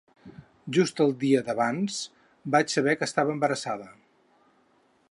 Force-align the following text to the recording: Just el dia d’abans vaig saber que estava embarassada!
Just 0.77 1.01
el 1.05 1.13
dia 1.23 1.43
d’abans 1.49 1.99
vaig 2.57 2.75
saber 2.77 2.97
que 3.01 3.09
estava 3.13 3.37
embarassada! 3.39 3.93